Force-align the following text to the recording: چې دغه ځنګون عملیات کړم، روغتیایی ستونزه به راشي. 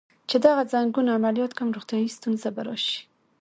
چې 0.29 0.37
دغه 0.45 0.63
ځنګون 0.71 1.07
عملیات 1.17 1.51
کړم، 1.57 1.69
روغتیایی 1.75 2.15
ستونزه 2.17 2.49
به 2.55 2.61
راشي. 2.67 2.99